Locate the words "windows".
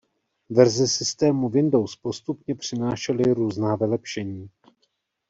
1.49-1.95